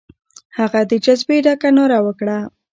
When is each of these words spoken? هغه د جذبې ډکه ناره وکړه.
هغه 0.57 0.81
د 0.89 0.91
جذبې 1.05 1.37
ډکه 1.45 1.69
ناره 1.77 1.99
وکړه. 2.07 2.37